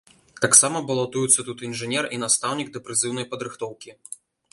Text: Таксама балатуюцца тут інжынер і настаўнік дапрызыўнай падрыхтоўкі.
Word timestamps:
Таксама 0.43 0.79
балатуюцца 0.91 1.45
тут 1.49 1.57
інжынер 1.67 2.07
і 2.17 2.19
настаўнік 2.23 2.73
дапрызыўнай 2.79 3.29
падрыхтоўкі. 3.35 3.91